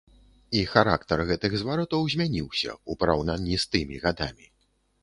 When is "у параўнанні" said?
2.95-3.63